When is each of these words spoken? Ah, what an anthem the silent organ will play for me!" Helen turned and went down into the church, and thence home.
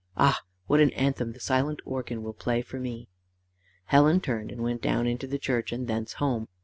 Ah, 0.17 0.41
what 0.65 0.79
an 0.79 0.89
anthem 0.93 1.31
the 1.33 1.39
silent 1.39 1.79
organ 1.85 2.23
will 2.23 2.33
play 2.33 2.63
for 2.63 2.79
me!" 2.79 3.07
Helen 3.85 4.19
turned 4.19 4.51
and 4.51 4.63
went 4.63 4.81
down 4.81 5.05
into 5.05 5.27
the 5.27 5.37
church, 5.37 5.71
and 5.71 5.87
thence 5.87 6.13
home. 6.13 6.47